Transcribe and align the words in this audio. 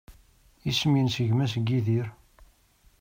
Isem-nnes 0.69 1.15
gma-s 1.27 1.53
n 1.61 1.63
Yidir? 1.69 2.07